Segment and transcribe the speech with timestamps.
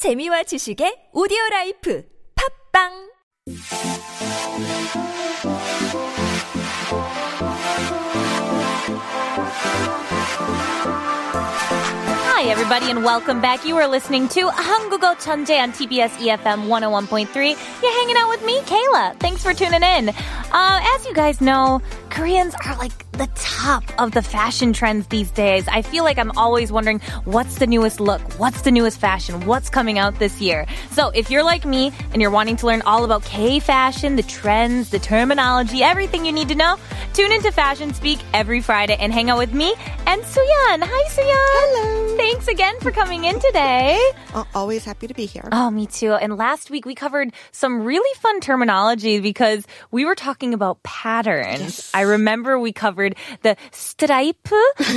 [0.00, 2.03] 재미와 지식의 오디오 라이프
[2.71, 3.11] 팝빵
[12.33, 13.63] Hi, everybody, and welcome back.
[13.65, 17.55] You are listening to 한국어 천재 on TBS EFM 101.3.
[17.83, 19.19] You're hanging out with me, Kayla.
[19.19, 20.09] Thanks for tuning in.
[20.51, 25.29] Uh, as you guys know, Koreans are like the top of the fashion trends these
[25.29, 25.67] days.
[25.67, 28.19] I feel like I'm always wondering what's the newest look?
[28.39, 29.45] What's the newest fashion?
[29.45, 30.65] What's coming out this year?
[30.89, 34.23] So if you're like me and you're wanting to learn all about K fashion, the
[34.23, 36.77] trends, the terminology, everything you need to know,
[37.13, 39.75] tune into Fashion Speak every Friday and hang out with me
[40.07, 40.81] and SooYoun.
[40.81, 41.47] Hi, SooYoun.
[41.61, 42.17] Hello.
[42.17, 44.01] Thanks again for coming in today.
[44.33, 45.47] Uh, always happy to be here.
[45.51, 46.13] Oh, me too.
[46.13, 51.91] And last week we covered some really fun terminology because we were talking about patterns.
[51.93, 54.48] I remember we covered the stripe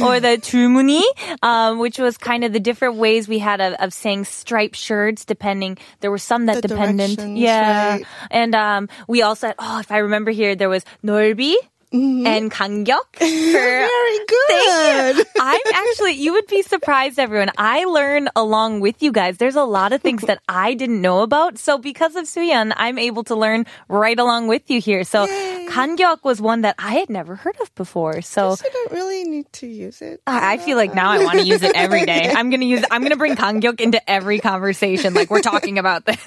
[0.04, 1.02] or the 줄무늬,
[1.41, 5.26] um, which was kind of the different ways we had of, of saying striped shirts
[5.26, 5.77] depending.
[6.02, 7.16] There were some that The depended.
[7.18, 7.95] directions, Yeah.
[7.98, 8.05] right.
[8.31, 11.55] And um, we also had, oh, if I remember here, there was 넓이
[11.95, 12.26] mm-hmm.
[12.26, 12.98] and Kangyok.
[13.18, 14.46] Very good.
[14.48, 15.24] Thank you.
[15.40, 17.50] I'm actually, you would be surprised, everyone.
[17.56, 19.38] I learn along with you guys.
[19.38, 21.59] There's a lot of things that I didn't know about.
[21.59, 25.04] So because of SooYoun, I'm able to learn right along with you here.
[25.04, 25.66] So Yay.
[25.70, 28.22] Kangyok was one that I had never heard of before.
[28.22, 30.20] So I don't really need to use it.
[30.26, 32.32] I, I feel like now I want to use it every day.
[32.34, 32.84] I'm gonna use.
[32.90, 35.15] I'm gonna bring Kangyok into every conversation.
[35.15, 36.18] Like we're talking about this.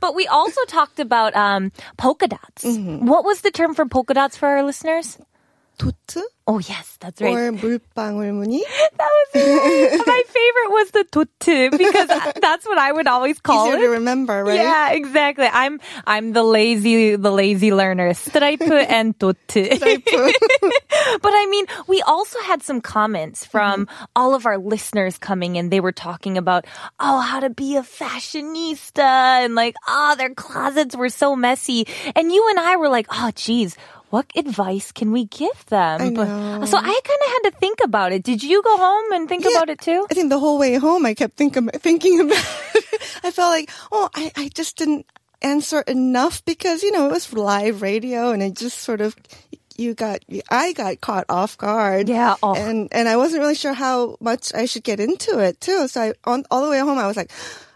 [0.00, 2.64] But we also talked about, um, polka dots.
[2.64, 3.06] Mm-hmm.
[3.06, 5.18] What was the term for polka dots for our listeners?
[5.77, 7.31] 도트 Oh, yes, that's right.
[7.31, 8.59] or 물방울무늬.
[8.97, 10.01] That was right.
[10.05, 12.09] My favorite was the totu because
[12.41, 13.81] that's what I would always call Easier it.
[13.85, 14.55] to remember, right?
[14.59, 15.47] Yeah, exactly.
[15.47, 18.13] I'm I'm the lazy the lazy learner.
[18.13, 19.69] Stripe and totu.
[21.21, 24.05] but I mean, we also had some comments from Mm-hmm.
[24.17, 25.69] all of our listeners coming in.
[25.69, 26.65] They were talking about
[26.99, 31.87] oh how to be a fashionista and like oh their closets were so messy.
[32.15, 33.77] And you and I were like, oh geez.
[34.10, 36.00] what advice can we give them?
[36.00, 38.22] I But- so I kind of had to think about it.
[38.22, 39.50] Did you go home and think Yeah.
[39.56, 40.06] about it too?
[40.10, 42.44] I think the whole way home, I kept thinking thinking about.
[42.74, 43.00] it.
[43.24, 45.06] I felt like, oh, I, I just didn't
[45.42, 49.16] answer enough because you know it was live radio, and it just sort of
[49.76, 50.20] you got
[50.50, 52.08] I got caught off guard.
[52.08, 52.54] Yeah, oh.
[52.54, 55.88] and and I wasn't really sure how much I should get into it too.
[55.88, 57.30] So I on all the way home, I was like,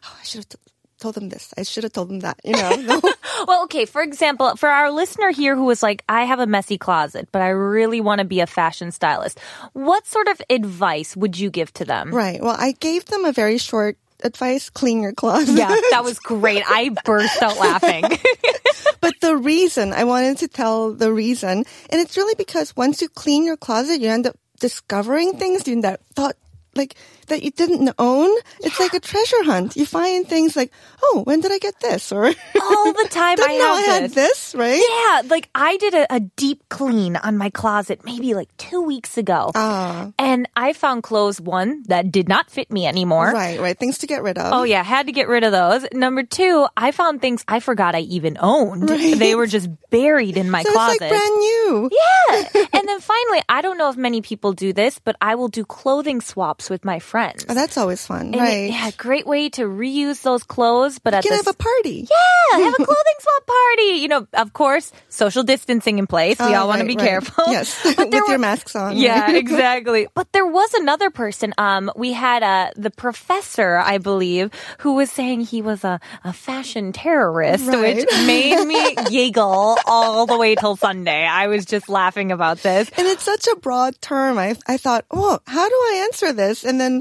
[0.07, 0.61] oh, I should have.
[1.01, 1.55] Told them this.
[1.57, 2.39] I should have told them that.
[2.45, 3.01] You know,
[3.49, 6.77] Well, okay, for example, for our listener here who was like, I have a messy
[6.77, 9.41] closet, but I really want to be a fashion stylist,
[9.73, 12.15] what sort of advice would you give to them?
[12.15, 12.41] right.
[12.43, 15.57] Well, I gave them a very short advice: clean your closet.
[15.57, 16.63] Yeah, that was great.
[16.69, 18.05] I burst out laughing.
[19.01, 23.09] But the reason I wanted to tell the reason, and it's really because once you
[23.09, 26.37] clean your closet, you end up discovering things you that thought
[26.75, 26.95] like
[27.31, 28.31] that you didn't own.
[28.61, 29.77] It's like a treasure hunt.
[29.77, 30.71] You find things like,
[31.03, 32.13] oh, when did I get this?
[32.13, 34.15] Or All the time I know I had this.
[34.15, 34.79] this, right?
[34.79, 39.17] Yeah, like I did a, a deep clean on my closet maybe like two weeks
[39.17, 39.51] ago.
[39.55, 43.33] Ah, and I found clothes, one, that did not fit me anymore.
[43.33, 43.79] right, right.
[43.79, 44.53] Things to get rid of.
[44.53, 45.87] Oh yeah, had to get rid of those.
[45.93, 48.89] Number two, I found things I forgot I even owned.
[48.89, 50.99] They were just buried in my so closet.
[51.01, 51.91] it's like brand new.
[51.93, 52.65] yeah.
[52.73, 55.65] and then finally, I don't know if many people do this, but I will do
[55.65, 57.20] clothing swaps with my friends.
[57.49, 58.71] Oh, that's always fun, And it- right?
[58.71, 62.07] yeah, great way to reuse those clothes, but at You the can have a party.
[62.09, 63.91] yeah, have a clothing swap party.
[64.03, 66.39] You know, of course, social distancing in place.
[66.39, 67.07] We Oh, all want to be right.
[67.09, 67.45] careful.
[67.49, 68.97] Yes, with your masks on.
[68.97, 70.09] yeah, exactly.
[70.15, 71.55] But there was another person.
[71.59, 76.33] Um, we had uh, the professor, I believe, who was saying he was a, a
[76.33, 77.97] fashion terrorist, Right.
[77.97, 81.25] which made me giggle all the way till Sunday.
[81.27, 82.91] I was just laughing about this.
[82.97, 84.39] And it's such a broad term.
[84.39, 86.65] I I thought, oh, how do I answer this?
[86.65, 87.00] And then,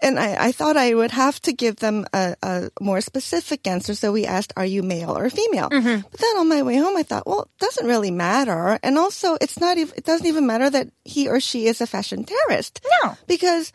[0.00, 3.94] and I, I thought I would have to give them a, a more specific answer.
[3.94, 5.70] So we asked, are you male or female?
[5.70, 6.00] Mm-hmm.
[6.10, 8.78] But then on my way home, I thought, well, it doesn't really matter.
[8.82, 11.86] And also, it's not even, it doesn't even matter that he or she is a
[11.86, 12.80] fashion terrorist.
[13.02, 13.16] No.
[13.26, 13.72] Because,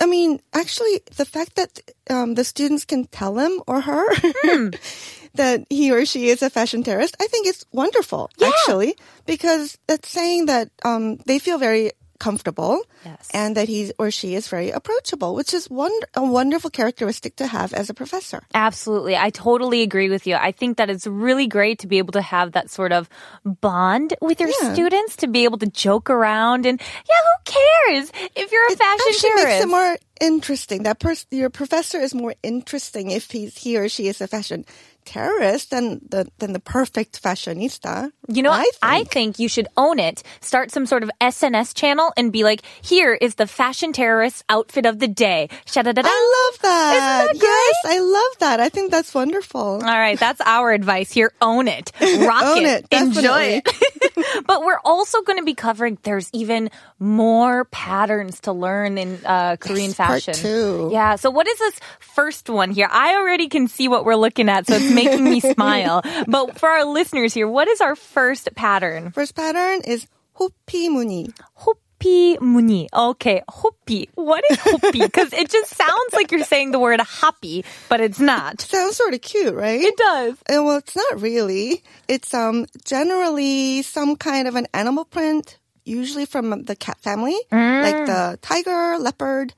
[0.00, 1.80] I mean, actually, the fact that
[2.10, 4.04] um, the students can tell him or her
[4.44, 4.68] Hmm.
[5.34, 8.94] that he or she is a fashion terrorist, I think it's wonderful, actually,
[9.26, 13.28] because that's saying that um, they feel very comfortable Yes.
[13.34, 17.46] and that he or she is very approachable, which is one, a wonderful characteristic to
[17.46, 18.42] have as a professor.
[18.54, 19.16] Absolutely.
[19.16, 20.36] I totally agree with you.
[20.36, 23.08] I think that it's really great to be able to have that sort of
[23.44, 24.72] bond with your Yeah.
[24.72, 29.06] students, to be able to joke around and, yeah, who cares if you're a fashion
[29.08, 30.84] Actually makes it more interesting.
[30.84, 34.64] That person, your professor is more interesting if he's he or she is a fashion
[35.04, 38.10] terrorist than the than the perfect fashionista.
[38.28, 39.10] You know, I I think.
[39.10, 40.22] think you should own it.
[40.40, 44.86] Start some sort of SNS channel and be like, here is the fashion terrorist outfit
[44.86, 45.48] of the day.
[45.66, 46.08] Sha-da-da-da.
[46.10, 47.28] I love that.
[47.34, 48.60] Yes, I love that.
[48.60, 49.60] I think that's wonderful.
[49.60, 51.32] All right, that's our advice here.
[51.40, 51.92] Own it.
[52.00, 54.44] Rock Own it, Enjoy it.
[54.46, 59.56] but we're also going to be covering there's even more patterns to learn in uh,
[59.56, 60.33] Korean Yes, part fashion.
[60.35, 60.89] two.
[60.91, 61.15] Yeah.
[61.15, 62.87] So what is this first one here?
[62.91, 66.01] I already can see what we're looking at, so it's making me smile.
[66.27, 69.11] But for our listeners here, what is our first pattern?
[69.11, 70.07] First pattern is
[70.39, 71.31] 호피 무늬.
[71.59, 72.87] 호피 무늬.
[72.93, 74.07] Okay, 호피.
[74.15, 74.91] What is 호피?
[75.03, 78.61] Because it just sounds like you're saying the word happy, but it's not.
[78.61, 79.81] Sounds sort of cute, right?
[79.81, 80.33] It does.
[80.49, 81.83] Uh, well, it's not really.
[82.07, 87.83] It's um generally some kind of an animal print, usually from the cat family, Mm.
[87.83, 89.53] like the tiger, leopard,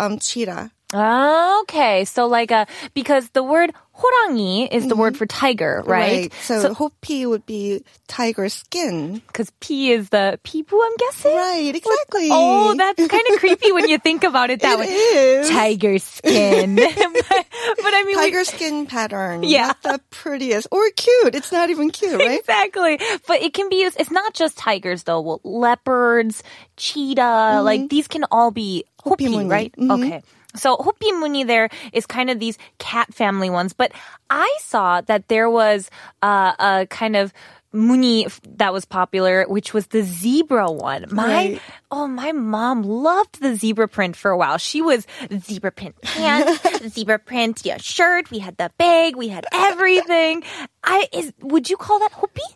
[0.00, 0.70] um, cheetah.
[0.94, 6.32] Okay, so like a because the word 호랑이 is the word for tiger, right?
[6.44, 9.20] So, hopi would be tiger skin.
[9.26, 11.34] because P is the pipu, I'm guessing.
[11.34, 12.28] Right, exactly.
[12.30, 14.86] Oh, that's kind of creepy when you think about it that It way.
[14.92, 15.48] is.
[15.50, 16.76] Tiger skin.
[16.76, 19.42] but, but I mean, we- Tiger skin pattern.
[19.42, 19.68] Yeah.
[19.68, 20.68] Not the prettiest.
[20.70, 21.34] Or cute.
[21.34, 22.38] It's not even cute, right?
[22.38, 23.00] Exactly.
[23.26, 25.22] But it can be used, it's not just tigers though.
[25.22, 26.42] Well, leopards,
[26.76, 29.50] cheetah, like these can all be hopi, Hopimuni.
[29.50, 29.72] right?
[29.78, 30.22] Okay.
[30.56, 33.92] So hopi muni there is kind of these cat family ones, but
[34.30, 35.90] I saw that there was
[36.22, 37.32] uh, a kind of
[37.76, 41.04] muni f- that was popular, which was the zebra one.
[41.12, 41.60] My Right.
[41.90, 44.56] oh, my mom loved the zebra print for a while.
[44.56, 46.56] She was zebra print pants,
[46.88, 48.30] zebra print yeah, shirt.
[48.30, 50.40] We had the bag, we had everything.
[50.82, 52.48] I is would you call that hopi?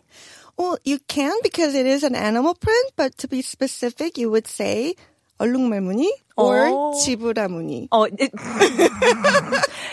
[0.57, 4.47] Well, you can because it is an animal print, but to be specific, you would
[4.47, 4.95] say
[5.39, 6.93] 얼룩말 무늬 or Oh.
[7.05, 7.87] 지브라 무늬.
[7.91, 8.31] Oh, it,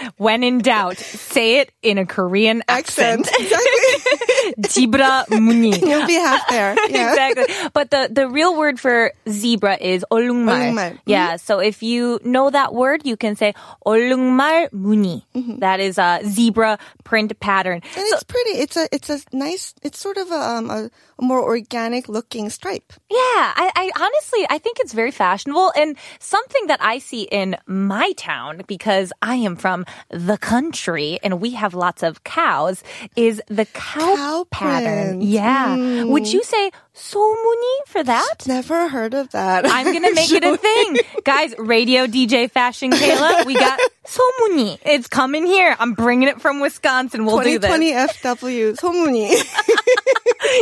[0.17, 3.29] when in doubt, say it in a Korean accent.
[3.39, 4.65] Exactly.
[4.69, 5.79] Zebra muni.
[5.79, 6.75] You'll be half there.
[6.89, 7.11] Yeah.
[7.11, 7.55] exactly.
[7.73, 10.73] But the, the real word for zebra is 얼룩말.
[10.73, 10.99] 얼룩말.
[11.07, 11.37] Yeah.
[11.37, 13.55] So if you know that word, you can say
[13.87, 15.23] 얼룩말 무늬.
[15.61, 17.83] That is a zebra print pattern.
[17.97, 18.51] And it's pretty.
[18.59, 19.75] It's a it's a nice.
[19.83, 22.93] It's sort of a, um, a, a more organic looking stripe.
[23.11, 25.97] Yeah, I, I honestly I think it's very fashionable and
[26.33, 31.51] something that I see in my town because I am from the country and we
[31.53, 32.83] have lots of cows
[33.17, 35.19] is the cow, Cow pattern.
[35.19, 35.23] print.
[35.23, 36.05] Yeah.
[36.05, 38.47] Would you say 소무늬 for that?
[38.47, 39.65] Never heard of that.
[39.67, 40.97] I'm gonna make it a thing.
[41.25, 44.79] Guys, radio DJ fashion Kayla, we got 소무늬.
[44.85, 45.77] It's coming here.
[45.79, 47.25] I'm bringing it from Wisconsin.
[47.25, 47.71] We'll do this.
[47.71, 49.31] 2020 FW 소무늬.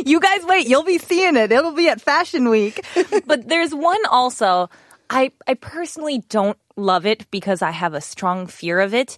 [0.04, 1.52] You guys wait, you'll be seeing it.
[1.52, 2.84] It'll be at Fashion Week.
[3.26, 4.68] but there's one also.
[5.11, 9.17] I, I personally don't love it because I have a strong fear of it.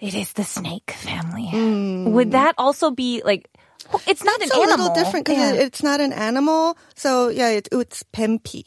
[0.00, 1.48] It is the snake family.
[1.52, 2.10] Mm.
[2.12, 3.48] Would that also be like
[3.92, 4.86] well, it's not an a animal.
[4.86, 5.62] little different because yeah.
[5.62, 6.76] it's not an animal.
[6.96, 8.64] So yeah, it, it's pempi.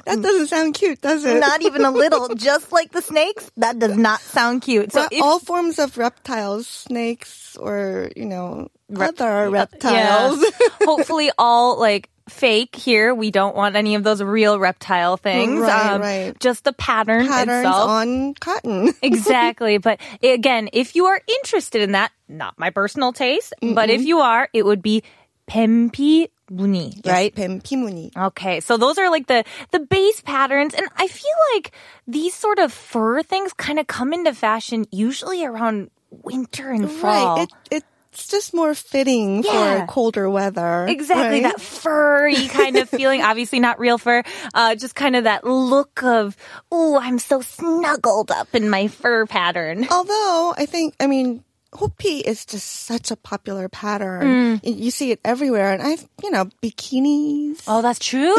[0.06, 1.38] that doesn't sound cute, does it?
[1.38, 2.34] Not even a little.
[2.34, 4.92] Just like the snakes, that does not sound cute.
[4.92, 10.42] So if, all forms of reptiles, snakes, or you know, rep- other reptiles.
[10.42, 10.68] Yeah.
[10.86, 13.13] Hopefully, all like fake here.
[13.13, 15.61] We don't want any of those real reptile things.
[15.61, 16.39] Um, Right, right.
[16.39, 17.89] Just the pattern Patterns itself.
[17.89, 18.93] on cotton.
[19.01, 19.77] exactly.
[19.79, 24.19] But again, if you are interested in that, not my personal taste, but if you
[24.19, 25.01] are, it would be
[25.49, 27.33] 뱀피 무늬, right?
[27.33, 28.15] 뱀피 무늬.
[28.15, 31.71] Okay, so those are like the the base patterns, and I feel like
[32.07, 37.37] these sort of fur things kind of come into fashion usually around winter and fall.
[37.37, 37.47] Right.
[37.71, 37.83] It,
[38.14, 39.80] it's just more fitting Yeah.
[39.80, 40.86] for colder weather.
[40.88, 41.52] Exactly, right?
[41.52, 43.22] that furry kind of feeling.
[43.22, 44.22] Obviously, not real fur.
[44.54, 46.36] Uh, just kind of that look of,
[46.70, 49.86] oh, I'm so snuggled up in my fur pattern.
[49.90, 51.42] Although I think, I mean,
[51.73, 53.71] hopi is just such a popular Mm.
[53.71, 54.59] pattern.
[54.65, 57.61] Y- You see it everywhere, and I, you know, bikinis.
[57.67, 58.33] Oh, that's true.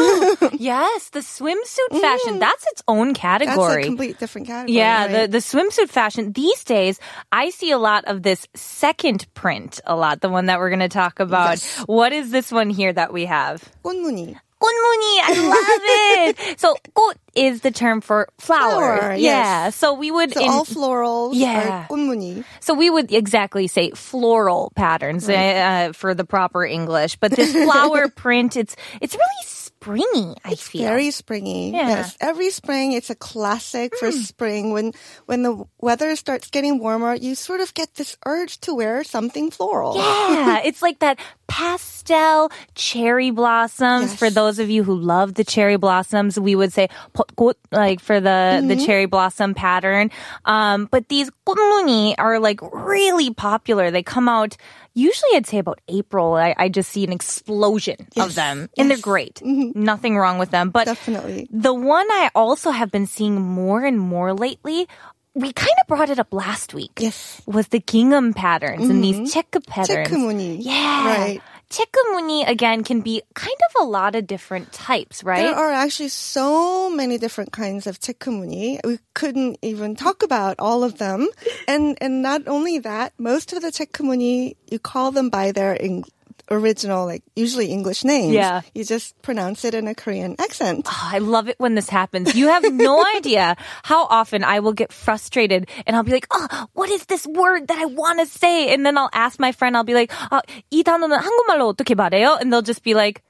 [0.59, 2.39] yes, the swimsuit fashion.
[2.39, 3.15] That's its own Mm.
[3.15, 3.83] That's a category.
[3.85, 4.75] complete different category.
[4.77, 5.31] Yeah, right?
[5.31, 6.99] the, the swimsuit fashion these days,
[7.31, 10.83] I see a lot of this second print a lot, the one that we're going
[10.83, 11.51] to talk about.
[11.63, 11.77] Yes.
[11.87, 13.63] What is this one here that we have?
[13.83, 14.35] 꽃무늬.
[14.61, 16.59] 꽃무늬, I love it.
[16.59, 18.97] So 꽃 is the term for flower.
[18.99, 19.65] Flower, yeah.
[19.65, 19.75] yes.
[19.75, 21.85] So we would So in- all florals Yeah.
[21.85, 22.43] are 꽃무늬.
[22.59, 28.07] So we would exactly say floral patterns uh, for the proper English, but this flower
[28.09, 29.43] print, it's it's really
[29.85, 30.35] springy.
[30.43, 31.71] I feel Very springy.
[31.71, 31.83] Yeah.
[31.83, 31.89] Hmm.
[32.01, 32.17] Yes.
[32.19, 34.73] Every spring it's a classic for spring.
[34.73, 34.93] When
[35.29, 39.51] when the weather starts getting warmer, you sort of get this urge to wear something
[39.51, 39.95] floral.
[39.95, 44.11] Yeah, it's like that pastel cherry blossoms.
[44.11, 44.19] Yes.
[44.19, 48.19] For those of you who love the cherry blossoms, we would say 벚꽃, like for
[48.19, 48.85] the the Mm-hmm.
[48.85, 50.09] cherry blossom pattern.
[50.45, 53.91] Um, but these 꽃무늬 are like really popular.
[53.91, 54.57] They come out
[54.95, 56.33] usually I'd say about April.
[56.35, 58.35] I, I just see an explosion of Yes.
[58.35, 59.03] them, and they're Yes.
[59.03, 59.09] Mm-hmm.
[59.09, 59.75] great.
[59.75, 61.47] Nothing wrong with them, but Definitely.
[61.51, 64.87] the one I also have been seeing more and more lately.
[65.33, 66.91] We kind of brought it up last week.
[66.99, 67.41] Yes.
[67.47, 70.09] Was the gingham patterns and these check patterns.
[70.09, 70.57] 체크 무늬.
[70.59, 71.07] Yeah.
[71.07, 71.41] Right.
[71.70, 75.42] Chekumuni again can be kind of a lot of different types, right?
[75.42, 78.78] There are actually so many different kinds of chekumuni.
[78.84, 81.28] We couldn't even talk about all of them.
[81.66, 86.04] And and not only that, most of the chekumuni you call them by their eng-
[86.49, 88.33] original, like usually English names.
[88.33, 88.61] Yeah.
[88.75, 90.85] You just pronounce it in a Korean accent.
[90.87, 92.35] Oh, I love it when this happens.
[92.35, 96.67] You have no idea how often I will get frustrated and I'll be like, oh,
[96.73, 98.73] what is this word that I want to say?
[98.73, 100.41] And then I'll ask my friend, I'll be like, 아,
[100.71, 102.39] 이 단어는 한국말로 어떻게 말해요?
[102.39, 103.23] And they'll just be like,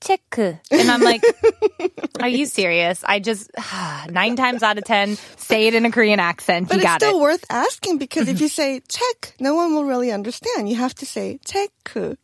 [0.00, 0.58] 체크.
[0.70, 1.22] And I'm like,
[2.20, 3.04] are you serious?
[3.04, 3.50] I just,
[4.10, 6.68] nine times out of ten, say it in a Korean accent.
[6.68, 7.22] But you it's still it.
[7.22, 10.68] worth asking because if you say check, no one will really understand.
[10.68, 11.70] You have to say check.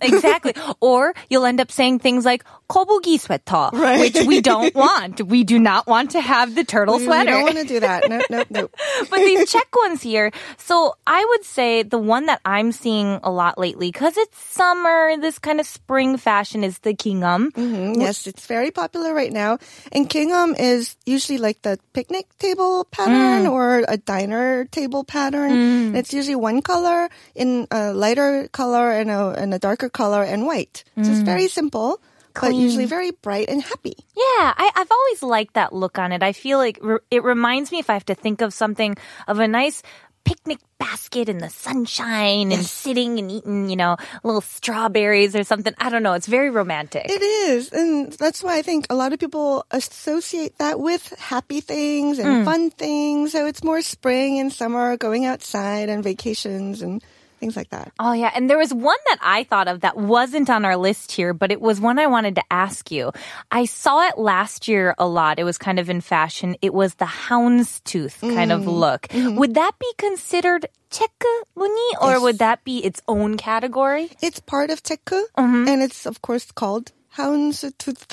[0.01, 0.55] Exactly.
[0.81, 4.01] Or you'll end up saying things like kobugi sweater, Right.
[4.01, 5.23] which we don't want.
[5.23, 8.09] We do not want to have the turtle We, we don't want to do that.
[8.09, 8.69] No, no, no.
[9.11, 10.33] but these check ones here.
[10.59, 15.17] So I would say the one that I'm seeing a lot lately, because it's summer,
[15.21, 17.53] this kind of spring fashion is the gingham.
[17.53, 17.99] Mhm.
[18.01, 19.59] Yes, it's very popular right now.
[19.93, 23.53] And gingham is usually like the picnic table pattern mm.
[23.53, 25.53] or a diner table pattern.
[25.53, 30.23] And It's usually one color in a lighter color and a, and a darker color
[30.23, 30.85] and white.
[30.97, 31.25] So it's mm.
[31.25, 32.01] very simple,
[32.41, 33.95] but usually very bright and happy.
[34.15, 36.23] Yeah, I, I've always liked that look on it.
[36.23, 39.39] I feel like re- it reminds me if I have to think of something of
[39.39, 39.83] a nice
[40.27, 45.73] picnic basket in the sunshine and sitting and eating, you know, little strawberries or something.
[45.79, 46.15] I don't know.
[46.15, 47.07] It's very romantic.
[47.09, 47.73] It is.
[47.73, 52.29] And that's why I think a lot of people associate that with happy things and
[52.29, 52.45] mm.
[52.45, 53.33] fun things.
[53.33, 57.03] So it's more spring and summer, going outside and vacations and
[57.39, 57.93] things like that.
[57.99, 58.31] Oh, yeah.
[58.35, 61.53] And there was one that I thought of that wasn't on our list here, but
[61.53, 63.13] it was one I wanted to ask you.
[63.51, 65.39] I saw it last year a lot.
[65.39, 66.57] It was kind of in fashion.
[66.63, 68.71] It was the houndstooth kind of mm-hmm.
[68.71, 69.03] look.
[69.09, 69.37] Mm-hmm.
[69.37, 71.11] Would that be considered check
[71.57, 72.23] muni or Yes.
[72.23, 74.11] would that be its own category?
[74.23, 75.69] It's part of Teku, mm-hmm.
[75.69, 76.93] and it's of course called.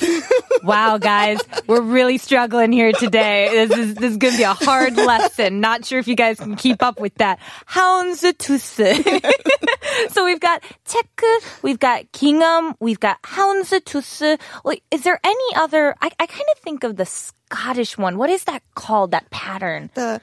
[0.64, 3.50] Wow, guys, we're really struggling here today.
[3.68, 5.60] This is this is gonna be a hard lesson.
[5.60, 7.40] Not sure if you guys can keep up with that.
[7.68, 8.80] Houndstooth.
[10.12, 11.22] so we've got check,
[11.64, 14.40] we've got gingham, we've got houndstooth.
[14.64, 15.96] Like, is there any other?
[16.02, 18.18] I, I kind of think of the Scottish one.
[18.18, 19.12] What is that called?
[19.12, 19.90] That pattern?
[19.96, 20.22] the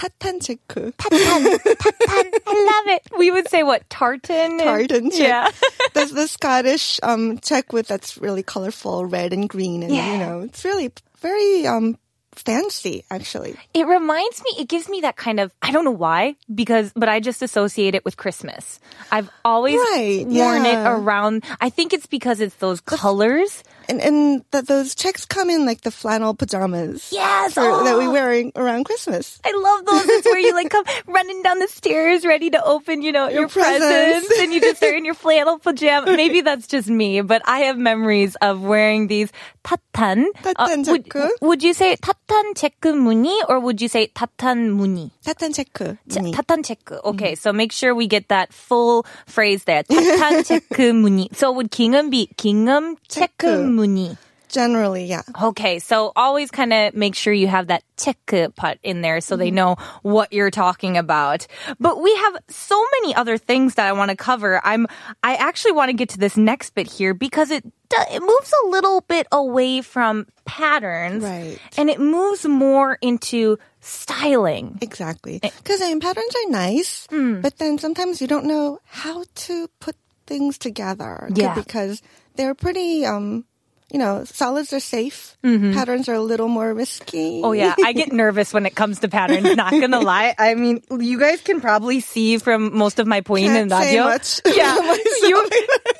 [0.00, 0.92] Tatan Teku.
[0.96, 2.40] Tatan, tatan.
[2.46, 3.02] I love it.
[3.18, 4.52] We would say what tartan.
[4.52, 5.20] and- Tartan check.
[5.20, 5.50] Yeah.
[5.92, 10.12] There's the Scottish um, check with that's really colorful, red and green, and Yeah.
[10.12, 10.90] you know it's really
[11.20, 11.98] very um,
[12.32, 13.56] fancy actually.
[13.74, 17.08] It reminds me, it gives me that kind of, I don't know why, because, but
[17.10, 18.80] I just associate it with Christmas.
[19.12, 24.44] I've always Right, worn it around, I think it's because it's those colors and and
[24.52, 27.10] that those checks come in like the flannel pajamas.
[27.10, 27.84] Yes, for, oh.
[27.84, 28.12] that we oh!
[28.12, 29.40] wearing around Christmas.
[29.44, 30.06] I love those.
[30.06, 33.40] It's where you like come running down the stairs, ready to open, you know, your,
[33.40, 36.16] your presents, presents and you just are in your flannel pajama.
[36.16, 39.32] Maybe that's just me, but I have memories of wearing these
[39.64, 40.26] tatan.
[40.42, 45.10] tatan uh, would, would, you say tatan cheku muni or would you say tatan muni?
[45.24, 45.98] Tatan cheku.
[46.08, 47.00] Tatan cheku.
[47.00, 47.08] Mm-hmm.
[47.08, 47.38] Okay, mm.
[47.38, 49.82] so make sure we get that full phrase there.
[49.82, 51.28] tatan cheku muni.
[51.32, 53.74] So would gingham be gingham cheku?
[53.79, 53.79] 체크.
[53.79, 54.15] 무늬?
[54.47, 55.23] Generally, yeah.
[55.41, 59.35] Okay, so always kind of make sure you have that 체크 part in there so
[59.35, 61.45] they know what you're talking about.
[61.79, 64.61] But we have so many other things that I want to cover.
[64.63, 64.85] I'm
[65.23, 68.53] I actually want to get to this next bit here because it do- it moves
[68.63, 71.57] a little bit away from patterns Right.
[71.75, 74.77] and it moves more into styling.
[74.79, 75.39] Exactly.
[75.43, 75.49] Eh.
[75.57, 77.41] Because I mean, patterns are nice, Hmm.
[77.41, 79.95] but then sometimes you don't know how to put
[80.27, 81.27] things together.
[81.33, 81.55] Yeah.
[81.55, 82.01] Because
[82.35, 83.45] they're pretty, um,
[83.92, 85.36] you know, solids are safe.
[85.42, 87.36] Patterns are a little more risky.
[87.38, 87.44] Mm-hmm.
[87.44, 89.56] Oh yeah, I get nervous when it comes to patterns.
[89.56, 90.34] Not gonna lie.
[90.38, 93.78] I mean, you guys can probably see from most of my point in Can't say
[93.98, 94.04] radio.
[94.04, 94.40] much.
[94.46, 95.50] Yeah, you,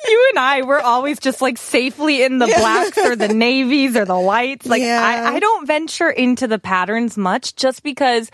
[0.07, 4.05] you and I, we're always just like safely in the blacks or the navies or
[4.05, 4.65] the whites.
[4.67, 5.01] Like Yeah.
[5.03, 8.29] I, I don't venture into the patterns much, just because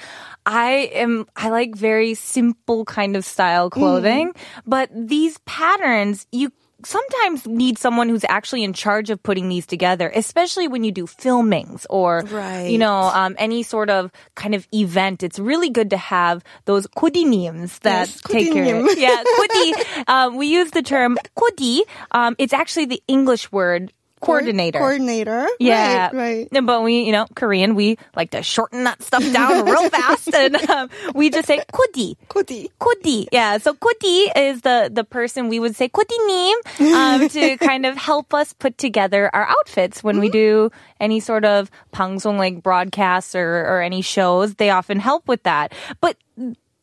[0.45, 4.33] I am I like very simple kind of style clothing.
[4.65, 6.51] But these patterns, you
[6.87, 11.05] sometimes need someone who's actually in charge of putting these together, especially when you do
[11.05, 12.67] filmings or, Right.
[12.71, 15.21] you know, um, any sort of kind of event.
[15.23, 18.91] It's really good to have those kodinims that Yes, take care of kodinim.
[18.91, 18.97] it.
[18.99, 20.07] Yeah, kodi.
[20.07, 21.81] um, we use the term kodi.
[22.11, 24.79] Um, it's actually the English word coordinator.
[24.79, 25.47] Coordinator.
[25.59, 26.09] Yeah.
[26.13, 26.47] Right.
[26.51, 26.65] right.
[26.65, 30.55] But we, you know, Korean, we like to shorten that stuff down real fast, and
[30.69, 32.15] um, we just say kudi.
[32.29, 32.69] Kudi.
[32.79, 33.27] Kudi.
[33.31, 33.57] Yeah.
[33.57, 36.55] So kudi is the the person we would say kudi님
[36.93, 40.21] um, to kind of help us put together our outfits when mm-hmm.
[40.21, 44.55] we do any sort of pangsong like broadcasts or or any shows.
[44.55, 46.17] They often help with that, but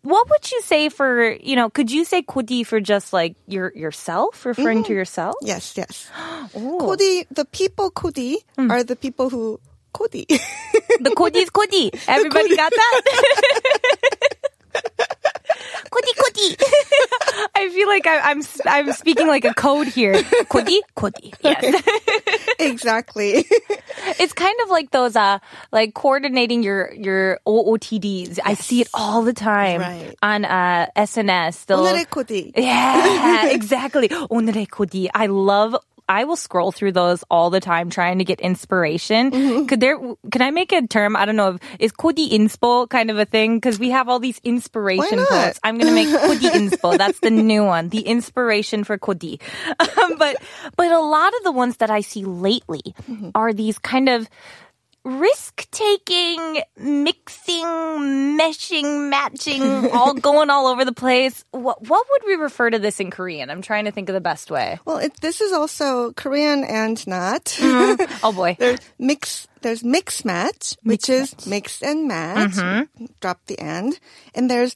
[0.04, 3.72] what would you say for, you know, could you say Kodi for just like your
[3.74, 5.34] yourself, referring to yourself?
[5.42, 6.10] Yes, yes.
[6.54, 8.70] Kodi, the people Kodi Hmm.
[8.70, 9.58] are the people who
[9.94, 10.26] Kodi.
[10.28, 11.88] The Kodi's Kodi.
[12.08, 13.00] Everybody got that?
[15.90, 16.56] Kodi Kodi.
[17.54, 20.13] I feel like I, I'm I'm speaking like a code here.
[20.47, 21.35] Kodi Kodi.
[21.43, 21.83] Yes.
[22.59, 23.43] exactly.
[24.19, 25.39] it's kind of like those uh
[25.71, 28.39] like coordinating your your OOTDs.
[28.43, 30.15] I see it all the time Right.
[30.23, 31.65] on uh SNS.
[31.67, 32.51] They'll- 오늘의 Kodi.
[32.55, 34.07] yeah, exactly.
[34.09, 35.09] 오늘의 코디.
[35.13, 35.75] I love.
[36.08, 39.30] I will scroll through those all the time, trying to get inspiration.
[39.30, 39.66] Mm-hmm.
[39.66, 39.98] Could there?
[40.30, 41.16] Can I make a term?
[41.16, 41.54] I don't know.
[41.56, 43.56] If is kodi inspo kind of a thing?
[43.56, 45.58] Because we have all these inspiration quotes.
[45.64, 46.98] I'm gonna make kodi inspo.
[46.98, 47.88] That's the new one.
[47.88, 49.40] The inspiration for kodi.
[50.04, 50.36] Um, but
[50.76, 53.30] but a lot of the ones that I see lately Mm-hmm.
[53.34, 54.28] are these kind of
[55.04, 57.64] risk taking, mixing,
[58.38, 61.44] meshing, matching, all going all over the place.
[61.50, 63.50] What what would we refer to this in Korean?
[63.50, 64.78] I'm trying to think of the best way.
[64.84, 67.56] Well, it, this is also Korean and not.
[68.22, 68.56] Oh boy.
[68.58, 69.46] there's mix.
[69.60, 72.52] There's mix match, which is mix and match.
[72.52, 73.06] Mm-hmm.
[73.20, 73.98] Drop the end,
[74.34, 74.74] and there's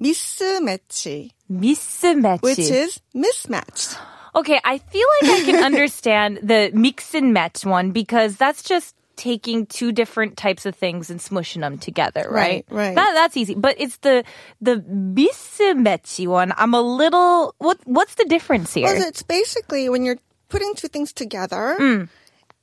[0.00, 2.42] mismatch, Mismatch.
[2.42, 3.96] which is mismatched.
[4.32, 8.94] Okay, I feel like I can understand the mix and match one because that's just
[9.20, 12.64] taking two different types of things and smushing them together, right?
[12.70, 12.94] Right, right.
[12.94, 13.54] That, that's easy.
[13.54, 14.24] But it's the
[14.62, 16.52] the mismatchy one.
[16.56, 18.86] I'm a little what what's the difference here?
[18.86, 21.76] Well, it's basically when you're putting two things together.
[21.78, 22.08] Mm.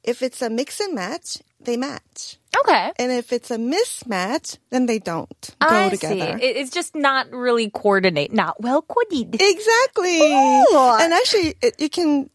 [0.03, 2.37] If it's a mix and match, they match.
[2.61, 2.91] okay.
[2.97, 6.39] And if it's a mismatch, then they don't go I together.
[6.39, 6.45] see.
[6.45, 8.33] It's just not really coordinate.
[8.33, 9.41] Not well coordinated.
[9.43, 10.21] Exactly.
[10.21, 10.97] Ooh.
[11.01, 12.29] And actually, it, you can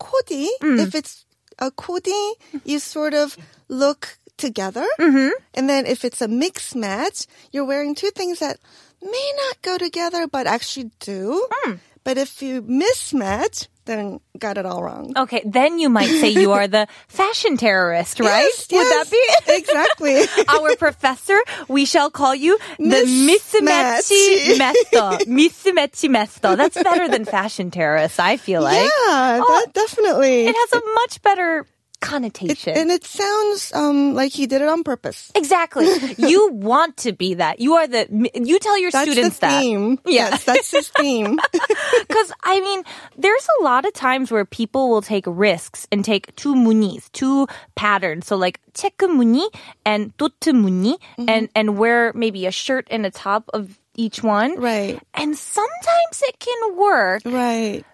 [0.00, 0.48] kodi.
[0.62, 0.78] Mm.
[0.80, 1.25] If it's
[1.58, 2.32] a kodi,
[2.64, 3.36] you sort of
[3.68, 4.86] look together.
[4.98, 5.30] Mm-hmm.
[5.54, 8.58] And then if it's a mix match, you're wearing two things that
[9.02, 11.46] may not go together, but actually do.
[11.50, 11.74] Hmm.
[12.04, 15.12] But if you mismatch, then got it all wrong.
[15.16, 18.42] Okay, then you might say you are the fashion terrorist, right?
[18.52, 20.44] Yes, Would that yes, be exactly?
[20.48, 21.38] our professor?
[21.68, 24.52] We shall call you the Mismatchy.
[24.52, 25.24] mismatchy master.
[25.30, 26.56] Mismatchy master.
[26.56, 28.82] That's better than fashion terrorist, I feel like.
[28.84, 30.46] yeah, Oh, that definitely.
[30.46, 31.64] It has a much better
[31.95, 32.73] It- connotation.
[32.75, 35.31] and it sounds um, like he did it on purpose.
[35.35, 35.85] exactly.
[36.17, 37.59] you want to be that.
[37.61, 39.61] You are the, you tell your That's students the that.
[39.61, 39.99] theme.
[40.05, 40.33] Yeah.
[40.33, 41.37] Yes, that's his theme.
[42.07, 42.81] Because, I mean,
[43.17, 47.45] there's a lot of times where people will take risks and take two munis, two
[47.75, 48.25] patterns.
[48.25, 49.45] So, like, 체크 무늬
[49.85, 51.29] and 도트 무늬, Mm-hmm.
[51.29, 54.57] and, and wear maybe a shirt and a top of each one.
[54.59, 57.21] right, And sometimes it can work.
[57.25, 57.85] right.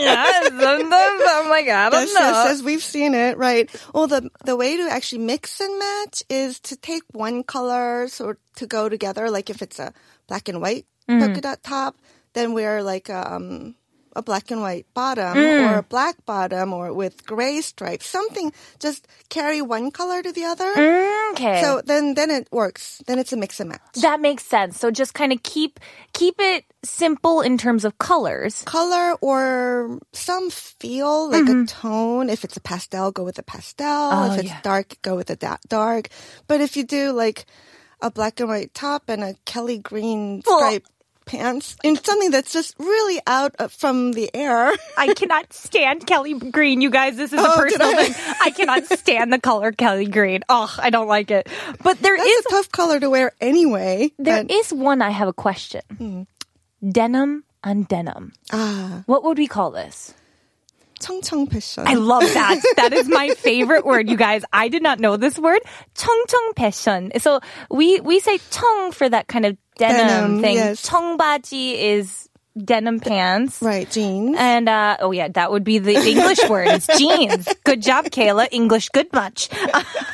[0.00, 2.20] yeah, sometimes I'm like, I don't know.
[2.20, 3.70] yes, we've seen it, right?
[3.94, 8.38] Well, the the way to actually mix and match is to take one color sort
[8.56, 9.30] to go together.
[9.30, 9.92] Like if it's a
[10.28, 11.18] black and white Mm.
[11.18, 11.96] polka dot top,
[12.32, 13.74] then wear like um,
[14.14, 15.72] a black and white bottom Mm.
[15.74, 18.06] or a black bottom or with gray stripes.
[18.06, 20.70] Something just carry one color to the other.
[21.32, 21.62] Okay.
[21.62, 23.02] So then then it works.
[23.06, 23.80] Then it's a mix and match.
[24.02, 24.78] that makes sense.
[24.78, 25.80] So just kind of keep
[26.12, 28.62] keep it simple in terms of colors.
[28.66, 32.28] color or some feel like a tone.
[32.28, 33.86] If it's a pastel, go with a pastel.
[33.86, 34.30] Mm-hmm.
[34.30, 34.60] Oh, if it's yeah.
[34.62, 36.08] dark, go with a da- dark.
[36.48, 37.46] But if you do like
[38.02, 40.86] a black and white top and a Kelly green stripe
[41.24, 44.72] pants, and something that's just really out from the air.
[44.98, 47.16] I cannot stand Kelly Green, you guys.
[47.16, 48.04] This is a Oh, did personal I?
[48.08, 48.34] thing.
[48.40, 50.42] I cannot stand the color Kelly Green.
[50.48, 51.48] Oh, I don't like it.
[51.82, 54.12] But there That's is a tough color to wear anyway.
[54.18, 56.26] there but- is one I have a question.
[56.86, 58.32] Denim on denim.
[58.52, 60.14] ah, What would we call this?
[61.01, 61.85] 청청 패션.
[61.87, 62.59] I love that.
[62.77, 64.43] that is my favorite word, you guys.
[64.51, 65.59] I did not know this word.
[65.95, 67.11] 청청 passion.
[67.19, 70.55] So we we say 청 for that kind of denim, Denim, thing.
[70.55, 70.81] yes.
[70.81, 73.62] 청바지 is denim pants.
[73.62, 74.36] Right, jeans.
[74.38, 76.68] And uh, oh yeah, that would be the English word.
[76.68, 77.48] It's jeans.
[77.64, 78.48] Good job, Kayla.
[78.50, 79.48] English good much.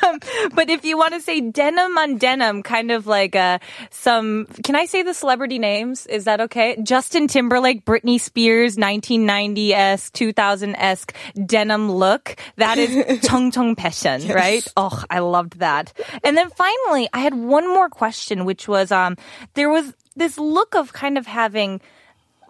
[0.01, 0.19] Um,
[0.55, 3.59] but if you want to say denim on denim, kind of like uh,
[3.91, 4.47] some.
[4.63, 6.05] Can I say the celebrity names?
[6.05, 6.77] Is that okay?
[6.81, 11.13] Justin Timberlake, Britney Spears, 1990 esque, 2000 esque
[11.45, 12.37] denim look.
[12.55, 12.89] That is
[13.27, 14.65] 청청 passion, right?
[14.77, 15.91] Oh, I loved that.
[16.23, 19.17] And then finally, I had one more question, which was um,
[19.53, 21.81] there was this look of kind of having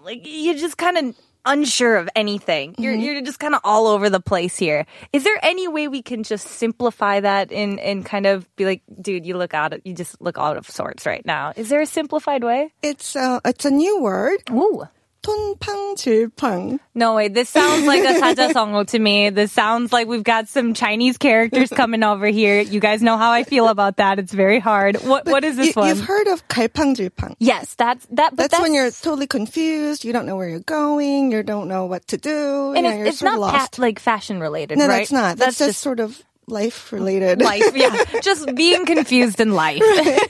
[0.10, 2.76] like you're just kind of unsure of anything.
[2.78, 4.86] You're you're just kind of all over the place here.
[5.14, 8.82] Is there any way we can just simplify that and and kind of be like,
[9.02, 11.54] dude, you look out of, you just look out of sorts right now.
[11.56, 12.74] Is there a simplified way?
[12.82, 14.40] it's uh, it's a new word.
[14.52, 14.88] Ooh.
[15.29, 16.79] 톤팡질팡.
[16.95, 17.29] No way.
[17.29, 19.31] This sounds like a 사자성어 to me.
[19.31, 22.61] This sounds like we've got some Chinese characters coming over here.
[22.61, 24.19] You guys know how I feel about that.
[24.19, 24.97] It's very hard.
[24.97, 25.89] What what is this you, one?
[25.89, 27.37] You've heard of 갈팡질팡.
[27.39, 28.37] yes, that's that.
[28.37, 30.05] But That's, when you're totally confused.
[30.05, 31.33] You don't know where you're going.
[31.33, 32.75] You don't know what to do.
[32.75, 33.79] and you know, it's, you're it's sort of not pa- lost.
[33.79, 34.77] like fashion related.
[34.79, 34.99] no, right?
[34.99, 35.37] that's not.
[35.39, 37.41] That's, just, just sort of life related.
[37.43, 37.75] life.
[37.75, 39.83] Yeah, just being confused in life.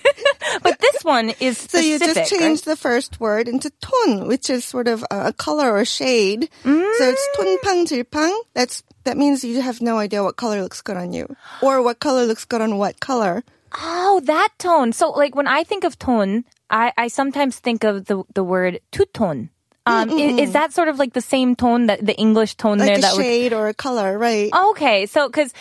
[0.63, 1.85] but this one is So specific.
[1.87, 2.41] you just right?
[2.41, 6.49] change the first word into ton, which is sort of a, a color or shade.
[6.63, 8.31] So it's 톤팡질팡.
[8.55, 12.01] That's that means you have no idea what color looks good on you, or what
[12.01, 13.43] color looks good on what color.
[13.77, 14.93] Oh, that tone.
[14.93, 18.81] So, like when I think of tone, I, I sometimes think of the the word
[18.93, 19.51] two tone.
[19.86, 22.88] Um, is, is that sort of like the same tone that the English tone Like
[22.88, 22.98] there?
[22.98, 24.52] a that shade or a color, right?
[24.54, 25.52] Okay, so because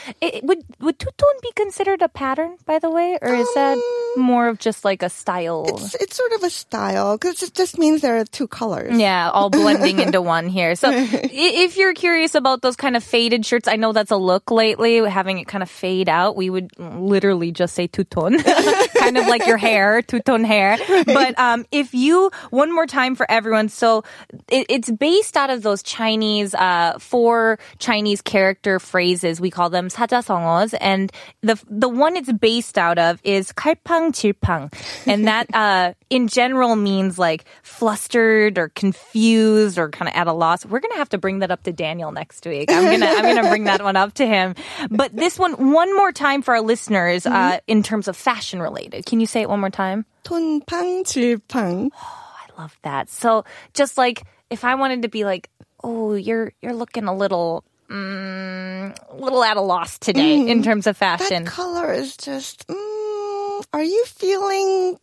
[0.42, 3.78] would would two tone be considered a pattern, by the way, or is that
[4.16, 5.64] more of just like a style?
[5.68, 8.98] It's it's sort of a style because it just means there are two colors.
[8.98, 10.74] Yeah, all blending into one here.
[10.74, 14.50] So if you're curious about those kind of faded shirts, I know that's a look
[14.50, 16.36] lately, having it kind of fade out.
[16.36, 18.42] We would literally just say two-tone,
[18.98, 20.76] kind of like your hair, two-tone hair.
[21.06, 24.04] But um, if you, one more time for everyone, so
[24.49, 29.39] it, it's based out of those Chinese, uh, four Chinese character phrases.
[29.39, 30.73] We call them 사자성어s.
[30.81, 34.73] And the, the one it's based out of is 칼팡 질팡.
[35.05, 40.33] And that, uh, in general means like flustered or confused or kind of at a
[40.33, 40.65] loss.
[40.65, 42.71] We're going to have to bring that up to Daniel next week.
[42.71, 44.55] I'm going to, I'm going to bring that one up to him.
[44.89, 49.05] But this one, one more time for our listeners, uh, in terms of fashion related.
[49.05, 50.05] Can you say it one more time?
[50.23, 51.91] 톤팡질팡.
[52.58, 53.08] love that.
[53.08, 53.44] So
[53.74, 55.50] just like if I wanted to be like,
[55.82, 60.86] oh, you're you're looking a little mm, little at a loss today mm, in terms
[60.86, 61.44] of fashion.
[61.44, 62.66] That color is just.
[62.66, 64.98] Mm, are you feeling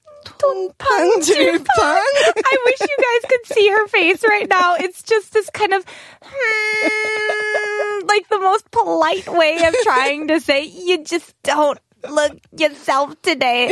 [2.37, 4.75] I wish you guys could see her face right now.
[4.75, 5.85] It's just this kind of
[6.21, 13.19] hmm, like the most polite way of trying to say you just don't look yourself
[13.21, 13.69] today.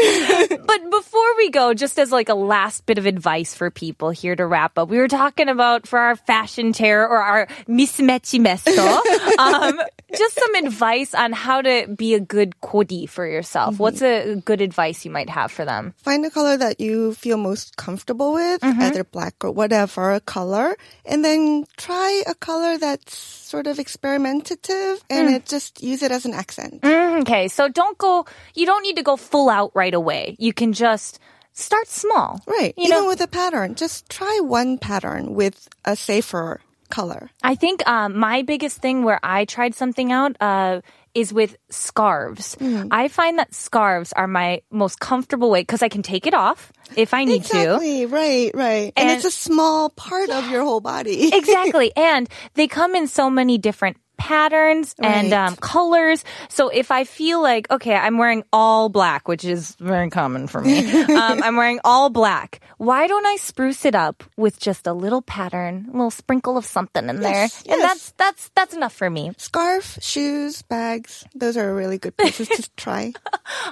[0.66, 4.36] but before we go, just as like a last bit of advice for people here
[4.36, 8.78] to wrap up, we were talking about for our fashion chair or our mismatchy mesto,
[9.40, 9.80] um,
[10.16, 13.80] just some advice on how to be a good kodi for yourself.
[13.80, 15.94] What's a good advice you might have for them?
[15.98, 18.82] Find a color that you feel most comfortable with, Mm-hmm.
[18.82, 25.30] either black or whatever color, and then try a color that's sort of experimentative and
[25.30, 25.36] Mm.
[25.36, 26.82] it just use it as an accent.
[26.82, 28.23] Mm, Okay, so don't go,
[28.56, 30.36] you don't need to go full out right away.
[30.40, 31.20] You can just
[31.54, 32.42] start small.
[32.48, 32.74] Right.
[32.78, 37.30] You Even know, with a pattern, just try one pattern with a safer color.
[37.42, 40.82] I think um, my biggest thing where I tried something out uh,
[41.16, 42.56] is with scarves.
[42.56, 42.88] Mm-hmm.
[42.92, 46.72] I find that scarves are my most comfortable way because I can take it off
[46.96, 47.58] if I need to.
[47.58, 48.06] Exactly.
[48.08, 48.94] Right, right.
[48.96, 51.30] And, And- it's a small part of your whole body.
[51.34, 51.92] Exactly.
[51.96, 55.47] and they come in so many different patterns and Right.
[55.47, 56.25] um, colors.
[56.51, 60.61] So if I feel like, okay, I'm wearing all black, which is very common for
[60.61, 60.83] me,
[61.15, 62.59] um, I'm wearing all black.
[62.79, 66.67] Why don't I spruce it up with just a little pattern, a little sprinkle of
[66.67, 67.47] something in there?
[67.47, 67.83] Yes, And yes.
[67.87, 69.31] that's, that's, that's enough for me.
[69.39, 73.13] Scarf, shoes, bags, those are really good places to try.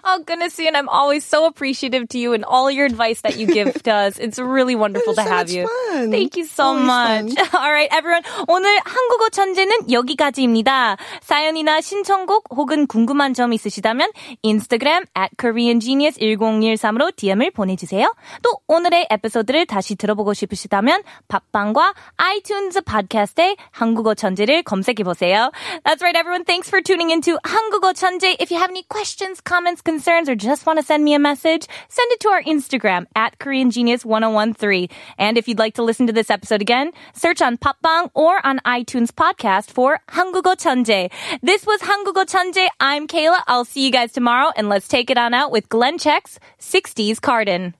[0.04, 3.46] Oh, goodness, and I'm always so appreciative to you and all your advice that you
[3.50, 4.16] give to us.
[4.18, 5.66] It's really wonderful It to was so have much you.
[5.90, 6.10] fun.
[6.14, 7.34] Thank you so Always much.
[7.34, 7.60] fun.
[7.60, 8.22] All right, everyone.
[8.48, 9.90] 오늘 한국어 천재는
[10.31, 10.97] 여기까지입니다.
[11.21, 18.13] 사연이나 신청곡 혹은 궁금한 점 있으시다면 인스타그램 at koreangenius1013으로 DM을 보내주세요.
[18.41, 25.51] 또 오늘의 에피소드를 다시 들어보고 싶으시다면 팟빵과 아이튠즈 팟캐스트에 한국어 천재를 검색해보세요.
[25.83, 26.45] That's right, everyone.
[26.45, 28.35] Thanks for tuning into 한국어 천재.
[28.39, 31.67] If you have any questions, comments, concerns, or just want to send me a message,
[31.89, 34.89] send it to our Instagram at KoreanGenius1013.
[35.17, 38.59] And if you'd like to listen to this episode again, search on Popbang or on
[38.65, 41.09] iTunes podcast for 한국어 천재.
[41.41, 42.67] This was 한국어 천재.
[42.79, 43.41] I'm Kayla.
[43.47, 47.19] I'll see you guys tomorrow and let's take it on out with Glen Check's 60s
[47.19, 47.73] Cardin.